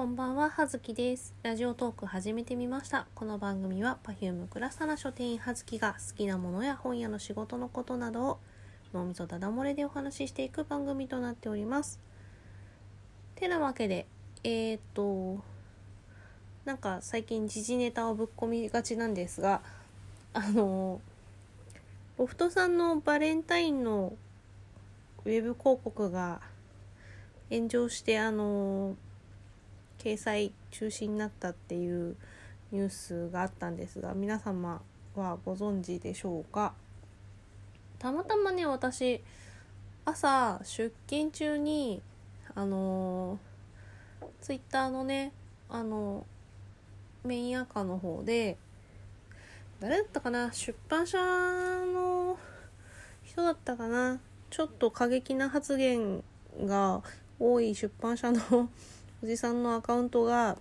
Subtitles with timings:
[0.00, 1.34] こんばんは、はずきです。
[1.42, 3.06] ラジオトーク始めてみました。
[3.14, 8.38] この番組は Perfume クラスタな書店員はずきが好きなものや本屋の仕事のことなどを
[8.94, 12.00] 脳みそだだ漏れでお話ししていく番組となっております。
[13.34, 14.06] てなわけで、
[14.42, 15.44] えー、っと、
[16.64, 19.60] なんか最近時事ネタをぶっ込みがちなんですが、
[20.32, 21.02] あの、
[22.16, 24.16] ロフトさんのバレンタインの
[25.26, 26.40] ウェブ広告が
[27.50, 28.96] 炎上してあの
[30.02, 32.16] 掲載中止になったっていう
[32.72, 34.80] ニュースがあったんですが皆様
[35.14, 36.72] はご存知でしょうか？
[37.98, 39.22] たまたまね私
[40.06, 42.00] 朝出勤中に
[42.54, 43.38] あの
[44.40, 45.32] ツイッターのね
[45.68, 46.24] あの
[47.22, 48.56] メインアカの方で
[49.80, 50.50] 誰だったかな？
[50.52, 52.38] 出版社の
[53.22, 54.18] 人だったかな？
[54.48, 56.22] ちょっと過激な発言
[56.64, 57.02] が
[57.38, 58.70] 多い出版社の
[59.22, 60.56] おじさんのアカウントが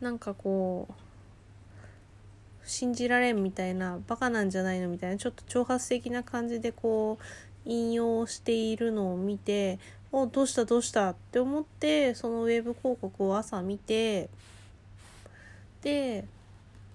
[0.00, 7.24] なんかこう信じられんみたいなバカなんじゃないのみたいなちょっと挑発的な感じでこう
[7.68, 9.78] 引用しているのを見て
[10.12, 14.30] おどうしたどうしたって思ってそのウェブ広告を朝見て
[15.82, 16.24] で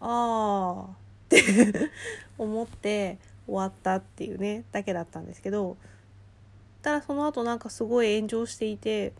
[0.00, 0.94] ああっ
[1.28, 1.90] て
[2.38, 5.76] 思って終わったっていうねだけだったんですけど
[6.82, 9.12] ただその後なんかすごい炎上していて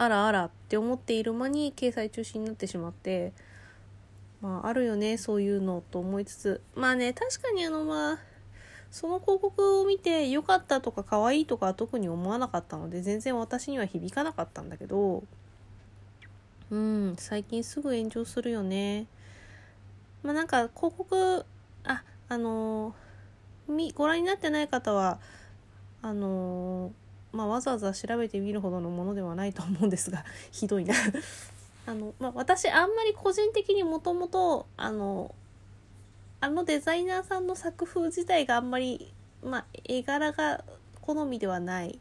[0.00, 3.34] あらあらって思っている間に掲載中止になってしまって
[4.40, 6.62] まああるよねそういうのと思いつつ。
[6.74, 8.18] まあね確かにあのまあ
[8.90, 15.22] その広告を見て良かったとか可愛いとかは特に思わなかったので全然私には響かなかったんだけど
[16.70, 19.06] うん最近すぐ炎上するよね。
[20.22, 21.44] まあなんか広告
[21.84, 22.94] ああの
[23.68, 25.20] みご覧になってない方は
[26.00, 26.90] あの
[27.32, 30.94] まあ、わざわざ調べてみるほどのものではないと思うんですが ひどいな。
[31.86, 35.34] あの、まあ、私あんまり個人的にもともとあの
[36.40, 40.64] あのデザイナーさんの作風自体があんまり、まあ、絵柄が
[41.00, 41.98] 好みではない。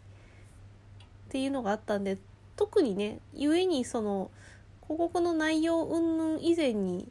[1.30, 2.18] っていうのがあったんで
[2.56, 4.32] 特にね故にその
[4.82, 7.08] 広告の内容云々以前に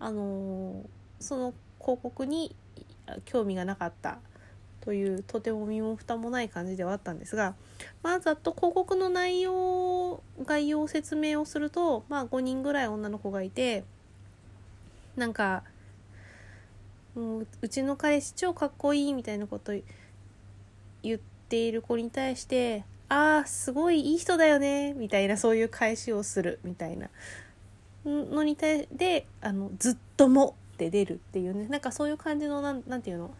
[0.00, 0.82] あの
[1.20, 2.56] その広告に
[3.26, 4.18] 興味がなかった。
[4.84, 7.54] というとても身も蓋もない感じではあったんですが
[8.02, 13.84] まあざっと広告の内容概要説明をするとまあ5人ぐらい女の子がいて
[15.16, 15.62] なんか
[17.14, 19.72] もううちの彼氏超かっこいいみたいなこと
[21.02, 21.18] 言っ
[21.48, 27.08] ている子に対してああすごいいい人だよねみたいなそういう返しをするみたいな
[28.04, 33.30] のに対であのずっともって出るっていうねなんかそういう感じのなんなんていうの？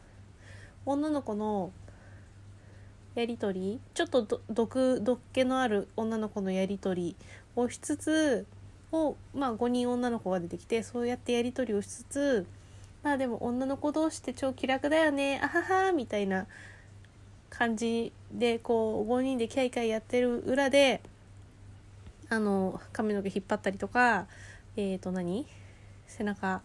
[0.87, 1.73] 女の子の
[3.15, 7.17] やり取りちょっと毒毒気のある女の子のやり取り
[7.57, 8.47] をしつつ
[8.91, 12.47] をまあ5人女の子が出てきてそうやってやり取りをしつつ
[13.03, 15.39] まあでも女の子同士って超気楽だよね。
[15.43, 16.47] あははみたいな
[17.51, 21.03] 感じでこう5人でキャイキャイやってる裏で
[22.31, 24.27] あの髪の毛引っ張ったりとか
[24.77, 25.47] えっ、ー、と何？
[26.07, 26.63] 背中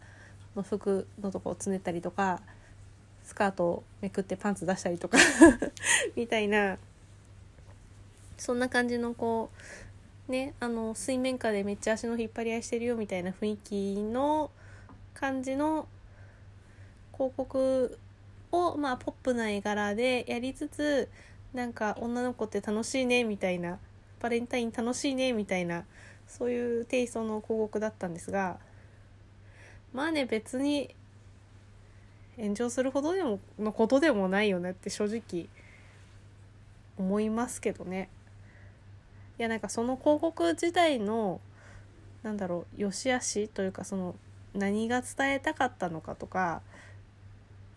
[0.56, 2.42] の服のとこをつねったりとか
[3.30, 5.20] スカートをめくってパンツ出したりとか
[6.18, 6.80] みたいな。
[8.40, 9.52] そんな感じのこ
[10.30, 14.50] うねあの水面下でめっちゃ足の引っ張り合いしてるよみたいな雰囲気の
[15.14, 15.88] 感じの
[17.14, 18.00] 広告
[18.52, 21.10] をまあポップな絵柄でやりつつ
[21.54, 23.78] なんか女の子って楽しいねみたいな
[24.22, 25.84] バレンタイン楽しいねみたいな
[26.28, 28.58] そういうテイストの広告だったんですが
[29.94, 30.96] まあね別に
[32.40, 35.48] 炎上するほどでものことでもないよねって正直
[36.98, 38.10] 思いますけどね。
[39.38, 41.40] いやなんかその広告自体の
[42.24, 44.16] なんだろう良し悪しというかその
[44.54, 46.62] 何が伝えたかったのかとか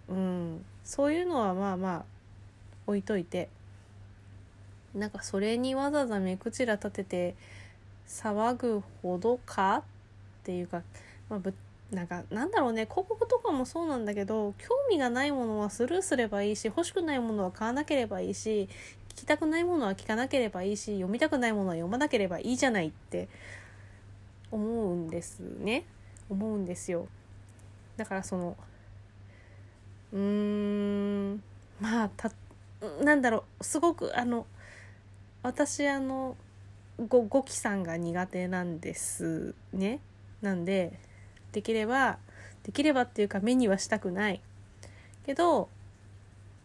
[0.09, 2.05] うんそういうのはまあまあ
[2.87, 3.49] 置いといて
[4.95, 7.37] なんかそれにわざわざ目くちら立てて
[8.09, 9.83] 騒ぐほどかっ
[10.43, 10.83] ていうか、
[11.31, 11.55] まあ、ぶ
[11.93, 18.69] なんかなんだろうね広告とかもそうなんだけど興味がないものはスルーすればいいし欲しくないものは買わなければいいし
[19.11, 23.29] 聞きたくないものは聞かなければいいし読みたくないものは読まなければいいじゃないって
[24.51, 25.85] 思うんですね。
[26.31, 27.09] 思うんですよ。
[27.97, 28.57] だからその
[30.13, 31.43] うーん
[31.79, 32.31] まあた
[33.03, 34.47] なんだろうすごくあの
[35.43, 36.37] 私あの
[37.09, 40.01] ご五期さんが苦手なんですね。
[40.41, 40.99] なんで
[41.53, 42.19] できれば
[42.65, 44.41] できればっていうか目にはしたくない。
[45.27, 45.69] けど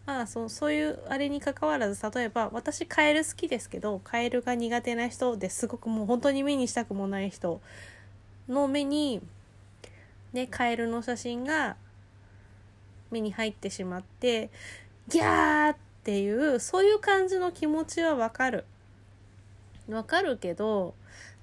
[0.06, 7.62] まあそうそういうあれにかかわらず例えば私カエル好きですけどカエルが苦手な人ですごくもう本当に目にしたくもない人
[8.48, 9.22] の目に
[10.32, 11.76] ねカエルの写真が
[13.12, 14.50] 目に入ってしまって
[15.10, 18.66] ギャーっていうそういう感じの気持ちはわかる。
[19.90, 20.96] わかるけど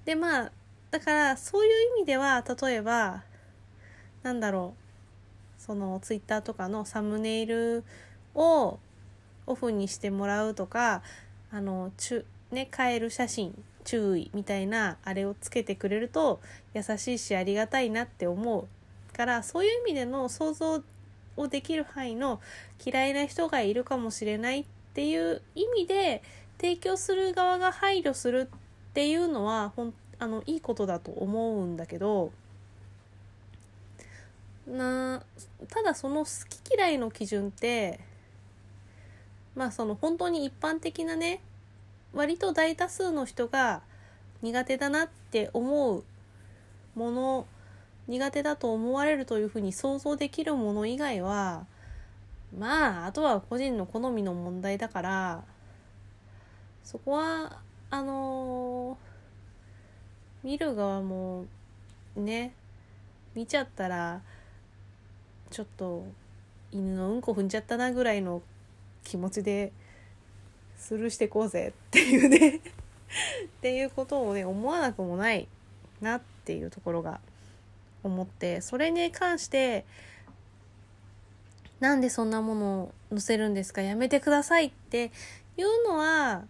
[0.05, 0.53] でまあ
[0.91, 3.23] だからそういう意味では例えば
[4.25, 5.63] なんだろう。
[5.63, 7.85] そのツイッターとかのサムネイル
[8.35, 8.79] を
[9.47, 11.03] オフにしてもらうとか
[11.51, 16.41] あのちね変える写真注意みたいなあれをつけてくれると
[16.75, 18.67] 優しいしありがたいなって思う
[19.17, 20.83] からそういう意味での想像
[21.37, 22.41] をできる範囲の
[22.85, 26.23] 嫌いな人がいるかもしれないっていう意味で
[26.59, 28.59] 提供する側が配慮するっ
[28.95, 32.33] ていうのはほんあのいいことだと思うんだけど
[34.67, 35.23] な
[35.69, 38.01] ただその好き嫌いの基準って
[39.55, 41.41] まあその本当に一般的なね
[42.13, 43.83] 割と大多数の人が
[44.43, 46.05] 苦手だなって思う
[46.95, 47.47] もの
[48.07, 51.67] 苦手だと思われるというふうに想像できるもの以外は
[52.59, 55.45] まああとは個人の好みの問題だから
[56.85, 57.59] そこは
[57.91, 61.47] あのー、見る側も
[62.17, 62.53] ね
[63.35, 64.21] 見ちゃったら
[65.55, 66.05] ちょっと
[66.73, 68.43] 犬のうんこ踏んじゃったなぐらいの
[69.05, 69.71] 気持ちで
[70.77, 72.57] スルーしてこうぜっていうね。
[72.59, 72.61] っ
[73.63, 75.47] ていうことをね思わなくもない
[76.01, 77.21] なっていうところが
[78.03, 79.85] 思ってそれに関して
[81.79, 85.13] なんでそんなものを載せるんですかやめてくださいって
[85.57, 86.43] いうのは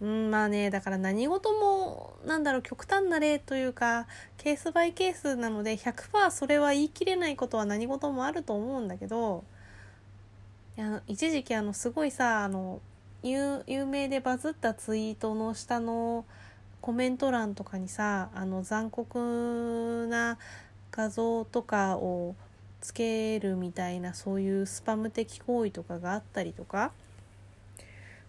[0.00, 4.06] うんまあねだから何事もなんだろう極端な例というか
[4.36, 9.44] ケースバイケースなので100%それは言い切れないことは何事もあると思うんだけど
[10.76, 12.80] いや一時期あのすごいさあの
[13.22, 16.26] 有名でバズったツイートの下の
[16.82, 20.38] コメント欄とかにさあの残酷な
[20.92, 22.36] 画像とかを
[22.80, 26.92] つけるみたいなそういうスパム的行為とかがあったりとか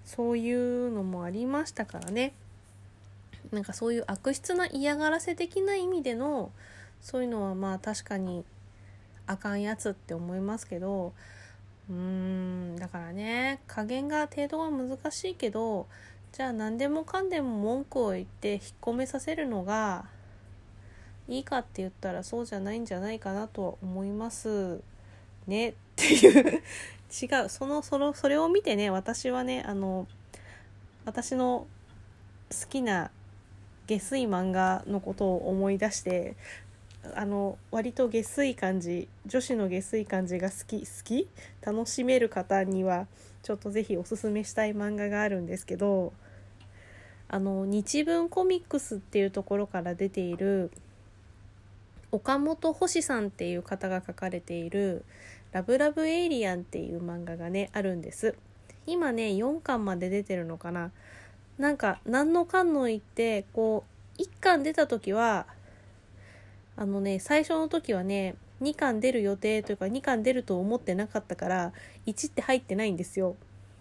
[0.07, 2.33] そういうのもありましたからね。
[3.51, 6.51] なんかそういう悪質な嫌がらせ的な意味での
[7.01, 8.44] そういうのはまあ確かに
[9.25, 11.13] あかんやつって思いますけど
[11.89, 15.88] うーんだからね加減が程度が難しいけど
[16.31, 20.06] じゃあ何でもかんでも文句を言って引っ込めさせるのが
[21.27, 24.81] いいかって言ったらそうじゃないんじゃないかなとは思います
[25.45, 26.62] ねっていう
[27.09, 27.50] 違う。
[27.50, 30.07] そのそのそれを見てね私はねあの
[31.06, 31.68] 私の
[32.50, 33.12] 好きな
[33.88, 36.36] 下水漫画のことを思い出して
[37.15, 41.27] あの割と下水感じ女子の下水感じが好き好き？
[41.62, 43.07] 楽しめる方には
[43.44, 46.12] ちょっと是非おすすめしたい漫画があるんですけど
[47.30, 50.71] あの日文コミックスっていうところから出ている
[52.12, 55.06] 岡本星さんっていう方が書かれている
[55.57, 58.36] ラブラブエイリアンっていう漫画がねあるんです。
[58.86, 60.92] 今ね4巻まで出てるのかな。
[61.57, 63.83] なんか何の巻の言ってこ
[64.19, 65.48] う1巻出た時は
[66.75, 71.74] あのね最初の時はね2巻出る予定というか2巻出ると思ってなかったから
[72.06, 73.36] 1って入ってないんですよ。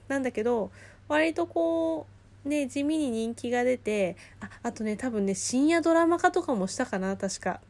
[0.09, 0.71] なんだけど
[1.09, 2.07] 割とこ
[2.47, 7.61] うね地味に人気が出てああとね多分ね深夜ドラマ化とかもしたかな確か。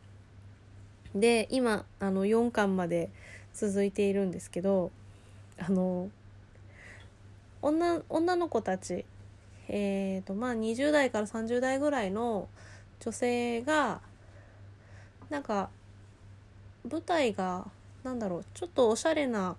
[1.13, 3.11] で今あの4巻まで
[3.57, 4.91] 続いているんですけど
[5.59, 6.11] あの
[7.63, 9.07] 女女の子たち
[9.69, 12.49] えーとまあ20代から30代ぐらいの
[13.01, 14.01] 女性が
[15.31, 15.71] なんか
[16.89, 17.67] 舞台が
[18.05, 19.57] なんだろうちょっとおしゃれな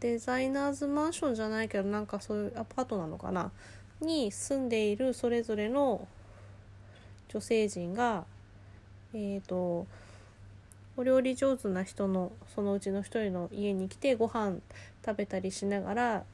[0.00, 3.52] デザイナーズマンションじゃないけどなんかそういうアパートなのかな
[4.00, 6.08] に住んでいるそれぞれの
[7.28, 8.24] 女性陣が
[9.14, 9.86] えっ、ー、と
[10.96, 14.58] お料理上手な人のそのうちの一人の家に来てご飯
[15.04, 16.24] 食べたりしながら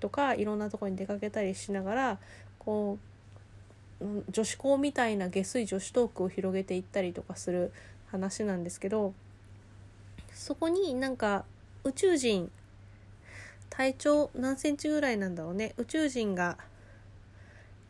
[0.00, 2.18] とかいろんなとこに出かけたりしながら
[2.58, 2.98] こ
[4.00, 7.72] う女子校みたいな下水女子トークを広げていったりとかする
[8.10, 9.14] 話なんですけど
[10.32, 11.44] そこになんか
[11.84, 12.50] 宇宙人
[13.70, 15.74] 体長何センチぐらいなんだろうね。
[15.78, 16.56] 宇宙人が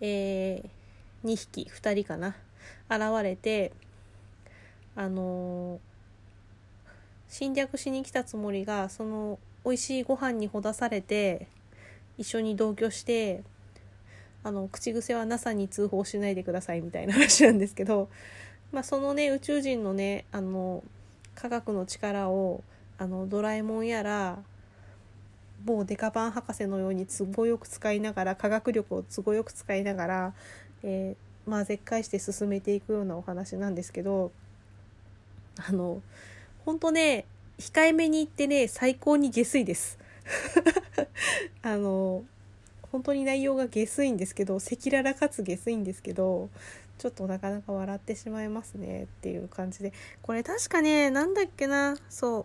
[0.01, 2.37] えー、2匹2人かな。
[2.89, 3.73] 現れて
[4.97, 5.94] あのー
[7.35, 11.49] 侵略しに来たつもりがその美味しいご飯にほだされて
[12.17, 13.43] 一緒に同居して
[14.45, 18.09] あの口癖は NASA に通報しないでくださいみたいな話なんですけど、
[18.71, 20.85] まあ、そのね宇宙人のねあの
[21.35, 22.63] 科学の力を
[22.99, 24.39] あのドラえもんやら
[25.65, 30.35] 某デカパン博士のように都合よく使いながら科学力を都合よく使いながら、
[30.85, 34.31] えー、まあ絶海して進めていくようなお話なんですけど
[35.69, 36.01] あの
[36.65, 37.27] 本当ね
[37.59, 39.99] 控えめに言ってね最高に下水です。
[41.63, 42.25] あの
[42.91, 46.49] 本当に内容が下水んですけど赤裸々かつ下水んですけど
[46.99, 49.93] ちょっとなかなか笑ってしまいますねっていう感じで。
[50.23, 52.45] これ確かねなんだっけなそう。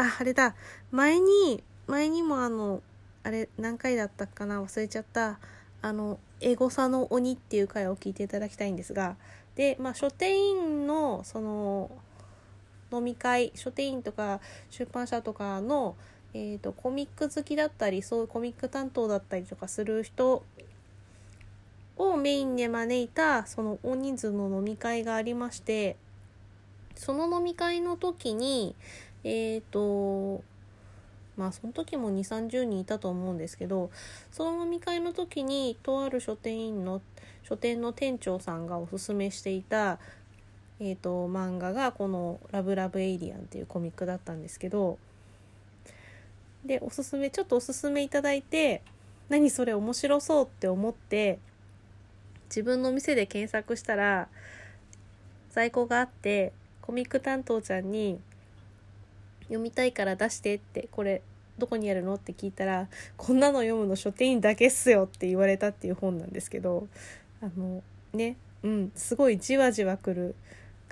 [0.00, 0.54] ああれだ。
[0.90, 2.82] 前に前にもあの
[3.22, 5.38] あれ何回だったかな忘れちゃった。
[5.82, 9.16] あの「エゴサの鬼」っていう回を聞いていただきたいんですが。
[9.56, 11.90] でまあ書店員のその
[12.92, 15.96] 飲み会書店員とか出版社とかの
[16.34, 20.42] えーと、コミック好きだったりそういうコミック担当だったりとかする人
[21.96, 25.96] をメインで招いたその大人数の飲み会がありまして
[26.94, 28.74] その飲み会の時に
[29.24, 30.42] えっ、ー、と
[31.36, 33.90] まあその時も2 3 0人いたと思うんですけど
[34.30, 37.02] その飲み会の時にとある書店員の
[37.42, 39.98] 書店の店長さんがおすすめしていた、
[40.84, 44.98] えーと漫画がこの「ラブラブエイリアン」っていうコミックだったんですけど
[46.64, 48.82] でおすすめちょっとおすすめいただいて
[49.28, 51.38] 何それ面白そうって思って
[52.46, 54.28] 自分の店で検索したら
[55.50, 58.20] 在庫があってコミック担当ちゃんに
[59.44, 61.22] 「読みたいから出して」ってこれ
[61.58, 66.88] どこにあるのって聞いたら「こんなの読むの書店員だけっすよ」って言われたっていう本なんですけど
[67.40, 70.34] あのねうんすごいじわじわくる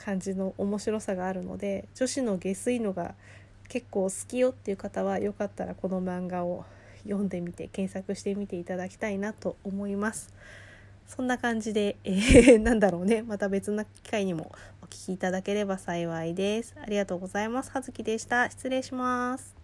[0.02, 3.14] 感じの面白さがあるので女子の下水のが
[3.68, 6.64] 結構好きよっていう方はよかったらこの漫画を
[7.04, 10.32] 読んでみて検索してみていただきたいなと思います。
[11.06, 13.22] そんな感じで、えー、 なんだろうね。
[13.22, 14.52] また別な機会にも
[14.82, 16.74] お聴きいただければ幸いです。
[16.80, 17.70] ありがとうございます。
[17.72, 18.48] はずきでした。
[18.48, 19.56] 失礼します。